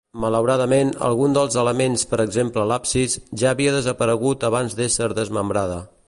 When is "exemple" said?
2.23-2.63